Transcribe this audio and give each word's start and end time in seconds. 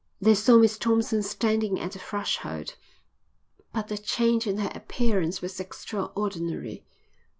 They 0.19 0.33
saw 0.33 0.57
Miss 0.57 0.79
Thompson 0.79 1.21
standing 1.21 1.79
at 1.79 1.91
the 1.91 1.99
threshold. 1.99 2.75
But 3.71 3.87
the 3.87 3.99
change 3.99 4.47
in 4.47 4.57
her 4.57 4.71
appearance 4.73 5.43
was 5.43 5.59
extraordinary. 5.59 6.83